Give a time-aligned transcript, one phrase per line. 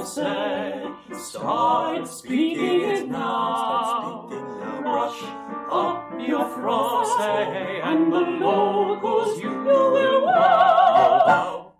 [0.00, 0.72] français.
[1.12, 4.28] Start speaking it now.
[4.82, 5.22] Brush
[5.70, 11.72] up your français and the locals you will wow.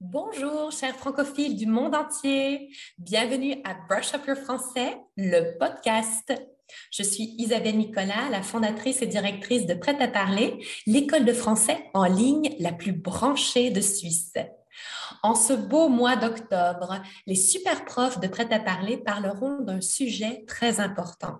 [0.00, 2.70] Bonjour, chers francophiles du monde entier.
[2.98, 6.32] Bienvenue à Brush Up Your Français, le podcast.
[6.90, 11.90] Je suis Isabelle Nicolas, la fondatrice et directrice de Prêt à parler, l'école de français
[11.94, 14.32] en ligne la plus branchée de Suisse.
[15.22, 20.44] En ce beau mois d'octobre, les super profs de Prêt à parler parleront d'un sujet
[20.46, 21.38] très important,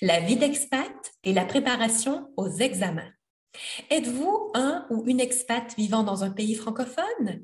[0.00, 3.10] la vie d'expat et la préparation aux examens.
[3.90, 7.42] Êtes-vous un ou une expat vivant dans un pays francophone?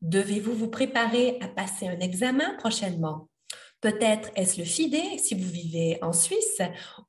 [0.00, 3.28] Devez-vous vous préparer à passer un examen prochainement?
[3.80, 6.60] Peut-être est-ce le FIDE si vous vivez en Suisse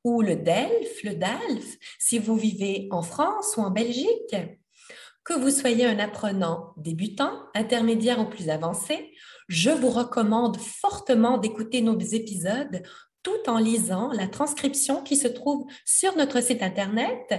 [0.03, 4.35] ou le DELF, le DALF si vous vivez en France ou en Belgique?
[5.23, 9.13] Que vous soyez un apprenant débutant, intermédiaire ou plus avancé,
[9.47, 12.81] je vous recommande fortement d'écouter nos épisodes
[13.23, 17.33] tout en lisant la transcription qui se trouve sur notre site internet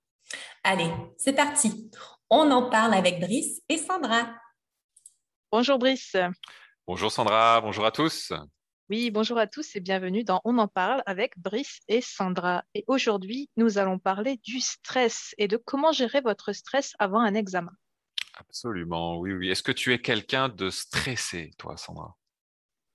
[0.65, 1.91] Allez, c'est parti.
[2.31, 4.31] On en parle avec Brice et Sandra.
[5.51, 6.17] Bonjour Brice.
[6.87, 8.33] Bonjour Sandra, bonjour à tous.
[8.91, 12.65] Oui, bonjour à tous et bienvenue dans On en parle avec Brice et Sandra.
[12.75, 17.35] Et aujourd'hui, nous allons parler du stress et de comment gérer votre stress avant un
[17.35, 17.73] examen.
[18.39, 19.51] Absolument, oui, oui.
[19.51, 22.17] Est-ce que tu es quelqu'un de stressé, toi, Sandra?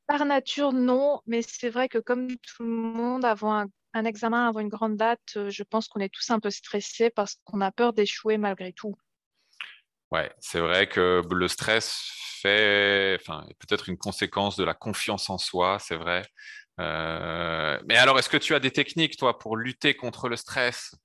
[0.07, 4.59] Par nature, non, mais c'est vrai que comme tout le monde, avant un, examen, avant
[4.59, 7.71] une grande date, euh, je pense qu'on est tous un peu stressés parce qu'on a
[7.71, 8.95] peur d'échouer malgré tout.
[10.11, 15.37] Ouais, c'est vrai que le stress fait, enfin, peut-être une conséquence de la confiance en
[15.37, 16.23] soi, c'est vrai.
[16.79, 20.95] Euh, mais alors, est-ce que tu as des techniques, toi, pour lutter contre le stress?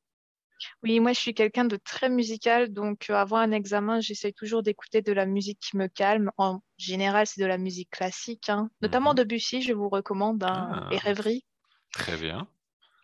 [0.83, 4.63] Oui, moi, je suis quelqu'un de très musical, donc euh, avant un examen, j'essaie toujours
[4.63, 6.31] d'écouter de la musique qui me calme.
[6.37, 8.69] En général, c'est de la musique classique, hein.
[8.83, 9.29] notamment de mhm.
[9.29, 10.89] Debussy, je vous recommande, hein, ah.
[10.93, 11.45] et rêveries.
[11.93, 12.47] Très bien.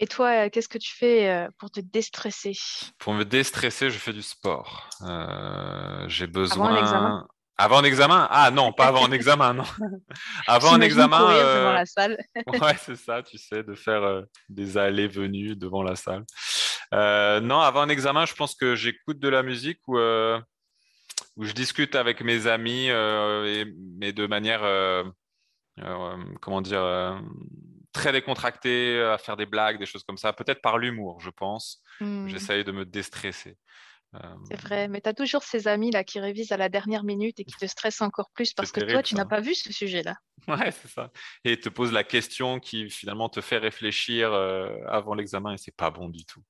[0.01, 2.53] Et toi, qu'est-ce que tu fais pour te déstresser?
[2.99, 4.91] Pour me déstresser, je fais du sport.
[6.09, 7.27] j'ai besoin.
[7.57, 9.65] Avant un examen Ah non, pas avant un examen, non.
[10.47, 11.19] Avant un examen.
[11.19, 12.19] Courir devant la salle.
[12.47, 16.25] ouais, c'est ça, tu sais, de faire euh, des allées-venues devant la salle.
[16.95, 20.41] Euh, non, avant un examen, je pense que j'écoute de la musique ou euh,
[21.37, 22.89] où je discute avec mes amis,
[23.99, 24.61] mais de manière,
[26.41, 27.21] comment dire,
[27.93, 30.33] très décontractée, à faire des blagues, des choses comme ça.
[30.33, 31.83] Peut-être par l'humour, je pense.
[32.01, 32.29] Hmm.
[32.29, 33.59] J'essaye de me déstresser.
[34.49, 37.41] C'est vrai, mais tu as toujours ces amis là qui révisent à la dernière minute
[37.41, 40.17] et qui te stressent encore plus parce que toi, tu n'as pas vu ce sujet-là.
[40.47, 41.11] Ouais, c'est ça.
[41.45, 45.75] Et te pose la question qui finalement te fait réfléchir euh, avant l'examen et c'est
[45.75, 46.43] pas bon du tout.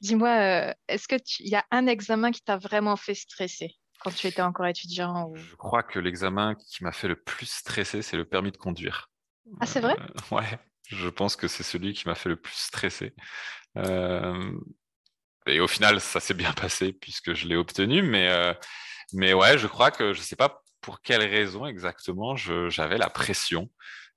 [0.00, 4.26] Dis-moi, euh, est-ce qu'il y a un examen qui t'a vraiment fait stresser quand tu
[4.28, 8.24] étais encore étudiant Je crois que l'examen qui m'a fait le plus stresser, c'est le
[8.24, 9.10] permis de conduire.
[9.60, 9.96] Ah, c'est vrai?
[9.98, 13.14] Euh, Ouais, je pense que c'est celui qui m'a fait le plus stresser.
[15.48, 18.02] Et au final, ça s'est bien passé puisque je l'ai obtenu.
[18.02, 18.54] Mais, euh,
[19.12, 23.10] mais ouais, je crois que je ne sais pas pour quelle raison exactement j'avais la
[23.10, 23.68] pression.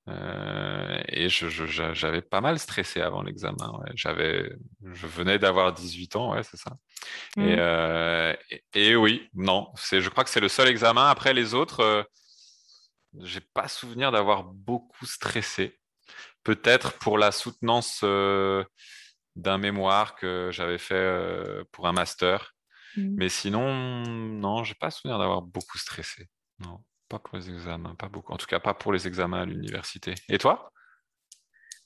[0.09, 3.79] Euh, et j'avais pas mal stressé avant l'examen.
[3.93, 4.51] J'avais,
[4.83, 6.71] je venais d'avoir 18 ans, ouais, c'est ça.
[7.37, 7.55] Mmh.
[7.57, 8.35] Euh,
[8.73, 11.07] et, oui, non, je crois que c'est le seul examen.
[11.07, 12.07] Après les autres,
[13.19, 15.77] j'ai pas souvenir d'avoir beaucoup stressé.
[16.43, 18.03] Peut-être pour la soutenance
[19.35, 22.53] d'un mémoire que j'avais fait euh, pour un master.
[22.97, 23.15] Mmh.
[23.15, 26.27] Mais sinon, non, j'ai pas souvenir d'avoir beaucoup stressé.
[26.59, 28.31] Non, pas pour les examens, pas beaucoup.
[28.31, 30.15] En tout cas, pas pour les examens à l'université.
[30.29, 30.71] Et toi?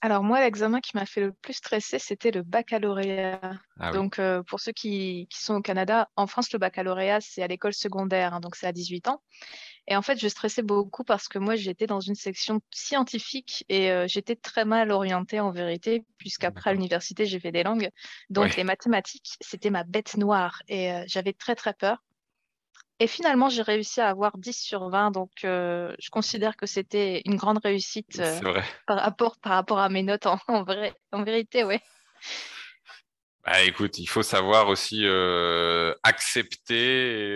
[0.01, 3.39] Alors moi, l'examen qui m'a fait le plus stresser, c'était le baccalauréat.
[3.79, 7.41] Ah donc euh, pour ceux qui, qui, sont au Canada, en France, le baccalauréat, c'est
[7.41, 9.23] à l'école secondaire, hein, donc c'est à 18 ans.
[9.87, 13.91] Et en fait, je stressais beaucoup parce que moi, j'étais dans une section scientifique et
[13.91, 17.89] euh, j'étais très mal orientée en vérité, puisqu'après à l'université, j'ai fait des langues.
[18.29, 22.03] Donc, les mathématiques, c'était ma bête noire et euh, j'avais très, très peur.
[22.99, 25.11] Et finalement, j'ai réussi à avoir 10 sur 20.
[25.11, 28.21] Donc, euh, je considère que c'était une grande réussite
[28.87, 31.81] par, rapport, par rapport à mes notes en, vrai, en vérité, ouais.
[33.45, 37.35] bah, écoute, il faut savoir aussi euh, accepter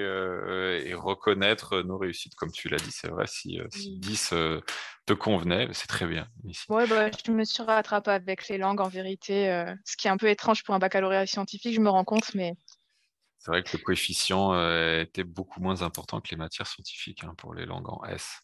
[0.88, 2.92] et, reconnaître nos réussites, comme tu l'as dit.
[2.92, 4.62] C'est vrai, si, 10 euh,
[5.06, 6.30] te convenait, c'est très bien.
[6.46, 6.64] Ici.
[6.70, 10.18] Ouais, bah, je me suis rattrapée avec les langues en vérité, ce qui est un
[10.18, 12.54] peu étrange pour un baccalauréat scientifique, je me rends compte, mais.
[13.40, 14.54] C'est vrai que le coefficient
[15.00, 18.42] était beaucoup moins important que les matières scientifiques hein, pour les langues en S.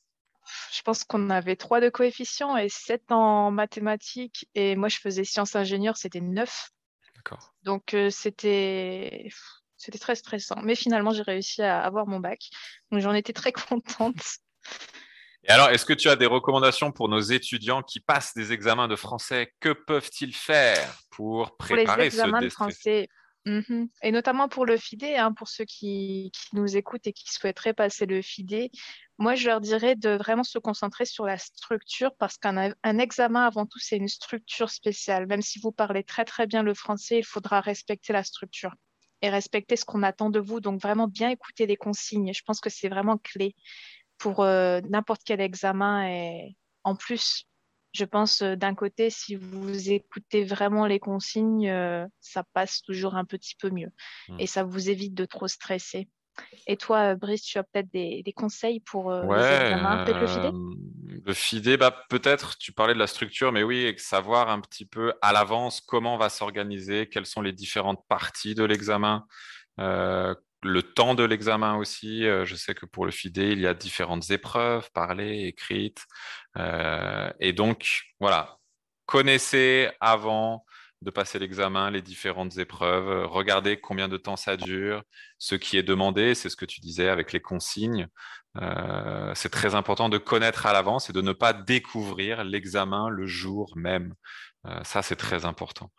[0.72, 4.48] Je pense qu'on avait 3 de coefficient et 7 en mathématiques.
[4.56, 6.70] Et moi, je faisais sciences ingénieurs, c'était 9.
[7.64, 9.30] Donc euh, c'était
[9.78, 10.62] c'était très stressant.
[10.64, 12.50] Mais finalement, j'ai réussi à avoir mon bac.
[12.92, 14.22] Donc j'en étais très contente.
[15.44, 18.88] Et alors, est-ce que tu as des recommandations pour nos étudiants qui passent des examens
[18.88, 19.54] de français?
[19.60, 23.08] Que peuvent-ils faire pour préparer pour les examens de français
[23.46, 23.90] mhm.
[24.04, 27.74] Et notamment pour le FIDE, hein, pour ceux qui, qui, nous écoutent et qui souhaiteraient
[27.74, 28.70] passer le FIDE,
[29.18, 33.66] moi, je leur dirais de vraiment se concentrer sur la structure parce qu'un examen, avant
[33.66, 35.26] tout, c'est une structure spéciale.
[35.28, 38.76] Même si vous parlez très, très bien le français, il faudra respecter la structure
[39.22, 40.60] et respecter ce qu'on attend de vous.
[40.60, 42.34] Donc, vraiment bien écouter les consignes.
[42.34, 43.56] Je pense que c'est vraiment clé
[44.18, 46.10] pour euh, n'importe quel examen.
[46.10, 47.46] Et en plus,
[47.96, 53.16] je pense euh, d'un côté, si vous écoutez vraiment les consignes, euh, ça passe toujours
[53.16, 53.92] un petit peu mieux
[54.30, 54.40] mmh.
[54.40, 56.08] et ça vous évite de trop stresser.
[56.68, 61.34] Et toi, euh, Brice, tu as peut-être des, conseils pour euh, peut-être le FIDE Le
[61.34, 65.32] FIDE, bah, peut-être, tu parlais de la structure, mais oui, savoir un petit peu à
[65.32, 69.26] l'avance comment va s'organiser, quelles sont les différentes parties de l'examen,
[69.80, 70.34] euh,
[70.66, 72.24] le temps de l'examen aussi.
[72.24, 76.06] je sais que pour le FIDE, il y a différentes épreuves, parlées, écrites.
[77.40, 78.58] et donc, voilà,
[79.06, 80.66] connaissez avant
[81.06, 85.04] de passer l'examen, les différentes épreuves, euh, regardez combien de temps ça dure,
[85.38, 88.08] ce qui est demandé, c'est ce que tu disais avec les consignes.
[88.58, 93.28] Euh, c'est très important de connaître à l'avance et de ne pas découvrir l'examen le
[93.28, 94.16] jour même.
[94.66, 95.92] Euh, ça, c'est très important.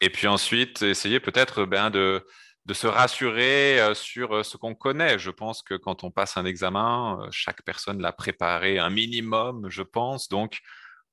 [0.00, 2.24] et puis ensuite, essayer peut-être ben, de,
[2.66, 5.18] de se rassurer sur ce qu'on connaît.
[5.18, 9.82] Je pense que quand on passe un examen, chaque personne l'a préparé un minimum, je
[9.82, 10.28] pense.
[10.28, 10.60] Donc,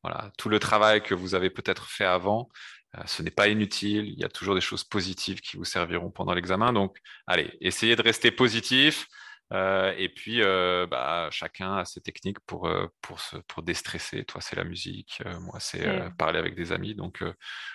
[0.04, 2.50] voilà, tout le travail que vous avez peut-être fait avant,
[2.98, 4.08] euh, ce n'est pas inutile.
[4.08, 6.74] Il y a toujours des choses positives qui vous serviront pendant l'examen.
[6.74, 9.08] Donc, allez, essayez de rester positif.
[9.54, 12.70] Euh, et puis, euh, bah, chacun a ses techniques pour,
[13.02, 14.24] pour, se, pour déstresser.
[14.26, 15.22] Toi, c'est la musique.
[15.42, 15.88] moi, c'est
[16.18, 16.96] parler avec des amis.
[16.96, 17.24] Donc,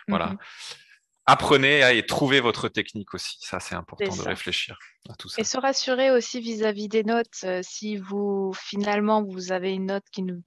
[0.09, 0.35] voilà.
[1.27, 3.37] Apprenez et trouvez votre technique aussi.
[3.41, 4.79] Ça, c'est important de réfléchir
[5.09, 5.41] à tout ça.
[5.41, 7.45] Et se rassurer aussi vis-à-vis -vis des notes.
[7.63, 10.43] si vous, finalement, vous avez une note qui ne vous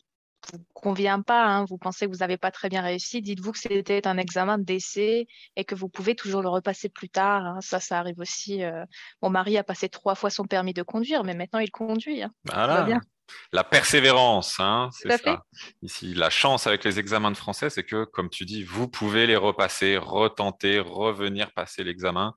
[0.74, 4.08] convient pas, hein, vous pensez que vous n'avez pas très bien réussi, dites-vous que c'était
[4.08, 7.46] un examen d'essai et que vous pouvez toujours le repasser plus tard.
[7.46, 7.62] Hein.
[7.62, 8.64] Ça, ça arrive aussi.
[8.64, 8.86] Euh,
[9.22, 12.24] mon mari a passé trois fois son permis de conduire, mais maintenant il conduit.
[12.24, 12.31] Hein.
[12.46, 12.84] Voilà.
[12.84, 13.02] Bien.
[13.52, 14.60] La persévérance,
[14.92, 15.44] c'est ça.
[15.81, 19.28] Ici, la chance avec les examens de français, c'est que, comme tu dis, vous pouvez
[19.28, 22.36] les repasser, retenter, revenir passer l'examen.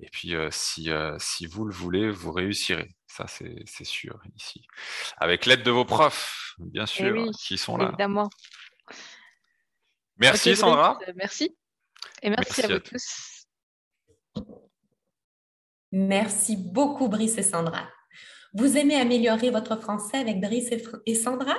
[0.00, 2.94] Et puis, euh, si, euh, si vous le voulez, vous réussirez.
[3.06, 4.66] Ça, c'est sûr ici.
[5.18, 7.88] Avec l'aide de vos profs, bien eh sûr, qui sont là.
[7.88, 8.28] Évidemment.
[10.16, 10.98] Merci Sandra.
[11.08, 11.56] Euh, merci.
[12.22, 13.46] Et merci, à vous tous.
[15.92, 17.88] Merci beaucoup Brice et Sandra.
[18.54, 20.70] Vous aimez améliorer votre français avec Brice
[21.06, 21.56] et Sandra?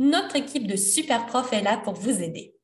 [0.00, 2.56] Notre équipe de super profs est là pour vous aider.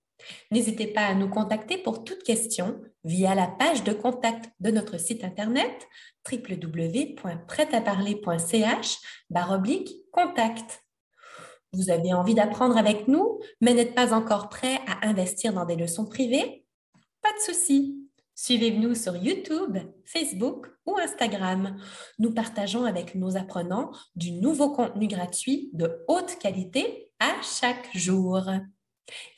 [0.51, 4.99] N'hésitez pas à nous contacter pour toute question via la page de contact de notre
[4.99, 5.87] site internet
[6.31, 8.99] www.prêtaparler.ch
[10.11, 10.83] contact.
[11.73, 15.77] Vous avez envie d'apprendre avec nous, mais n'êtes pas encore prêt à investir dans des
[15.77, 16.65] leçons privées?
[17.23, 17.98] Pas de souci.
[18.41, 21.77] Suivez-nous sur YouTube, Facebook ou Instagram.
[22.21, 28.49] Nous partageons avec nos apprenants du nouveau contenu gratuit de haute qualité à chaque jour.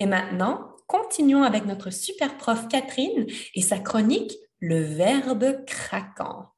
[0.00, 6.50] Et maintenant, continuons avec notre super prof Catherine et sa chronique Le verbe craquant.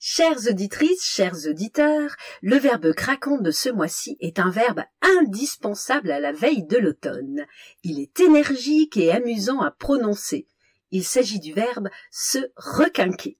[0.00, 6.18] Chères auditrices, chers auditeurs, le verbe craquant de ce mois-ci est un verbe indispensable à
[6.18, 7.46] la veille de l'automne.
[7.84, 10.48] Il est énergique et amusant à prononcer.
[10.96, 13.36] Il s'agit du verbe se requinquer.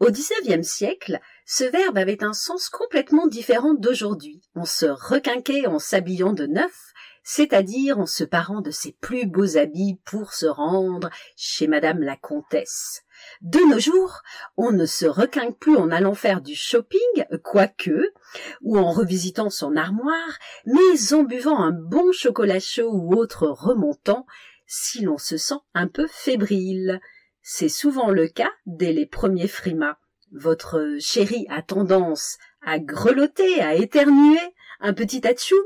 [0.00, 4.42] Au XIXe siècle, ce verbe avait un sens complètement différent d'aujourd'hui.
[4.54, 9.56] On se requinquait en s'habillant de neuf, c'est-à-dire en se parant de ses plus beaux
[9.56, 13.00] habits pour se rendre chez madame la comtesse.
[13.40, 14.20] De nos jours,
[14.58, 18.12] on ne se requinque plus en allant faire du shopping, quoique,
[18.60, 24.26] ou en revisitant son armoire, mais en buvant un bon chocolat chaud ou autre remontant,
[24.66, 27.00] si l'on se sent un peu fébrile.
[27.42, 29.98] C'est souvent le cas dès les premiers frimas.
[30.32, 34.40] Votre chéri a tendance à grelotter, à éternuer,
[34.80, 35.58] un petit atchoum,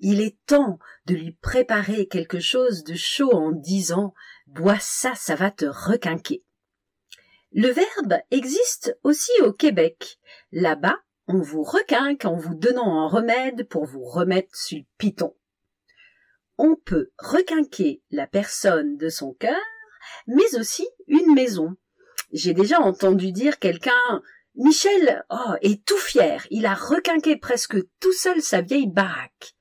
[0.00, 4.14] Il est temps de lui préparer quelque chose de chaud en disant
[4.46, 6.44] Bois ça, ça va te requinquer.
[7.52, 10.18] Le verbe existe aussi au Québec.
[10.52, 15.34] Là-bas, on vous requinque en vous donnant un remède pour vous remettre sur le piton.
[16.58, 19.60] On peut requinquer la personne de son cœur,
[20.26, 21.76] mais aussi une maison.
[22.32, 24.22] J'ai déjà entendu dire quelqu'un
[24.56, 29.54] Michel oh, est tout fier, il a requinqué presque tout seul sa vieille baraque.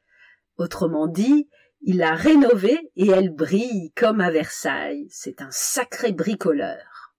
[0.57, 1.47] Autrement dit,
[1.81, 5.07] il l'a rénovée et elle brille comme à Versailles.
[5.11, 7.13] C'est un sacré bricoleur.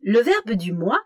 [0.00, 1.02] Le verbe du mois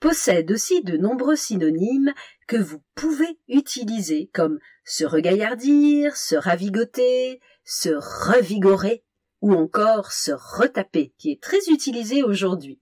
[0.00, 2.12] possède aussi de nombreux synonymes
[2.46, 9.04] que vous pouvez utiliser comme se regaillardir, se ravigoter, se revigorer
[9.40, 12.80] ou encore se retaper qui est très utilisé aujourd'hui.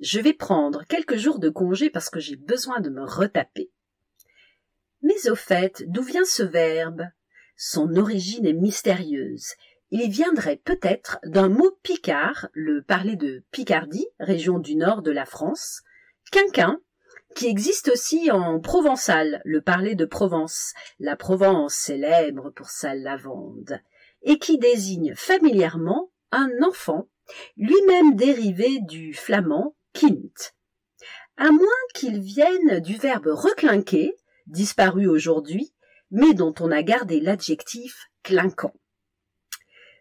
[0.00, 3.70] Je vais prendre quelques jours de congé parce que j'ai besoin de me retaper.
[5.02, 7.02] Mais au fait, d'où vient ce verbe?
[7.56, 9.54] Son origine est mystérieuse.
[9.90, 15.24] Il viendrait peut-être d'un mot picard, le parler de Picardie, région du nord de la
[15.24, 15.82] France,
[16.32, 16.80] quinquin,
[17.36, 23.78] qui existe aussi en provençal, le parler de Provence, la Provence célèbre pour sa lavande,
[24.22, 27.08] et qui désigne familièrement un enfant,
[27.58, 30.54] lui-même dérivé du flamand Kint.
[31.36, 34.16] À moins qu'il vienne du verbe reclinquer,
[34.46, 35.74] disparu aujourd'hui,
[36.10, 38.74] mais dont on a gardé l'adjectif clinquant.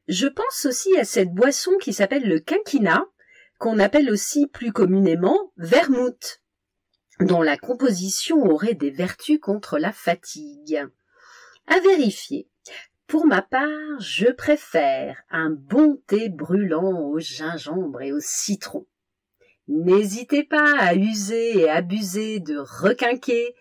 [0.08, 3.06] Je pense aussi à cette boisson qui s'appelle le quinquina,
[3.58, 6.42] qu'on appelle aussi plus communément vermouth,
[7.20, 10.86] dont la composition aurait des vertus contre la fatigue.
[11.68, 12.48] À vérifier.
[13.08, 18.86] Pour ma part, je préfère un bon thé brûlant au gingembre et au citron.
[19.68, 23.56] N'hésitez pas à user et abuser de requinquer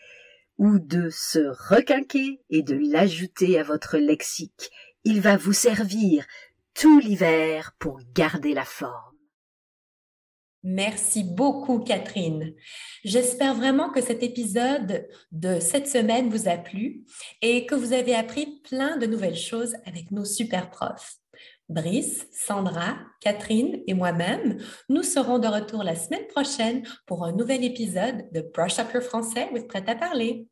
[0.59, 1.39] ou de se
[1.71, 4.71] requinquer et de l'ajouter à votre lexique.
[5.05, 6.27] Il va vous servir
[6.75, 9.14] tout l'hiver pour garder la forme.
[10.67, 12.55] Merci beaucoup, Catherine.
[13.05, 17.05] J'espère vraiment que cet épisode de cette semaine vous a plu
[17.43, 21.17] et que vous avez appris plein de nouvelles choses avec nos super profs.
[21.69, 24.57] Brice, Sandra, Catherine et moi-même,
[24.89, 29.03] nous serons de retour la semaine prochaine pour un nouvel épisode de Brush Up Your
[29.03, 30.49] Français with Prêt à parler.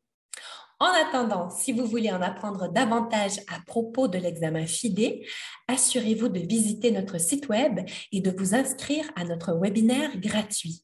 [0.83, 5.23] En attendant, si vous voulez en apprendre davantage à propos de l'examen FIDE,
[5.69, 7.79] assurez-vous de visiter notre site web
[8.11, 10.83] et de vous inscrire à notre webinaire gratuit.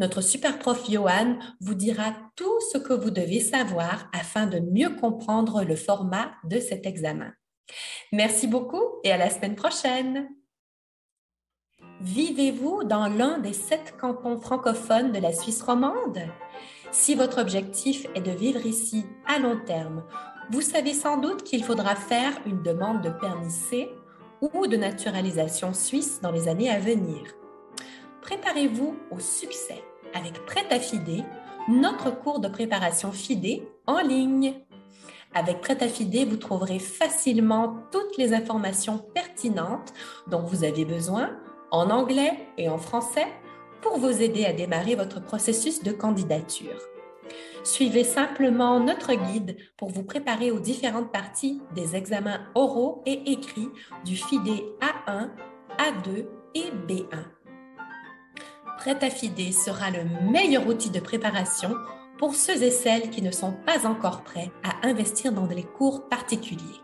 [0.00, 4.90] Notre super prof Johan vous dira tout ce que vous devez savoir afin de mieux
[4.90, 7.32] comprendre le format de cet examen.
[8.12, 10.28] Merci beaucoup et à la semaine prochaine.
[12.02, 16.20] Vivez-vous dans l'un des sept cantons francophones de la Suisse romande?
[16.90, 20.04] Si votre objectif est de vivre ici à long terme,
[20.50, 23.90] vous savez sans doute qu'il faudra faire une demande de permis C
[24.40, 27.20] ou de naturalisation suisse dans les années à venir.
[28.22, 29.82] Préparez-vous au succès
[30.14, 31.24] avec Prêt à FIDE,
[31.68, 34.54] notre cours de préparation FIDE en ligne.
[35.34, 39.92] Avec Prêt à Fider, vous trouverez facilement toutes les informations pertinentes
[40.26, 41.36] dont vous avez besoin
[41.70, 43.26] en anglais et en français
[43.80, 46.78] pour vous aider à démarrer votre processus de candidature.
[47.64, 53.68] Suivez simplement notre guide pour vous préparer aux différentes parties des examens oraux et écrits
[54.04, 55.28] du FIDE A1,
[55.78, 57.24] A2 et B1.
[58.78, 61.74] Prêt à FIDE sera le meilleur outil de préparation
[62.16, 66.08] pour ceux et celles qui ne sont pas encore prêts à investir dans des cours
[66.08, 66.80] particuliers.